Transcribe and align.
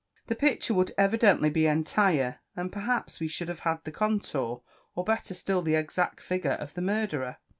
The 0.25 0.35
picture 0.35 0.73
would 0.73 0.95
evidently 0.97 1.51
be 1.51 1.67
entire; 1.67 2.39
and 2.55 2.71
perhaps 2.73 3.19
we 3.19 3.27
should 3.27 3.49
have 3.49 3.59
had 3.59 3.83
the 3.83 3.91
contour, 3.91 4.63
or 4.95 5.03
better 5.03 5.35
still, 5.35 5.61
the 5.61 5.75
exact 5.75 6.21
figure 6.21 6.53
of 6.53 6.73
the 6.73 6.81
murderer. 6.81 7.37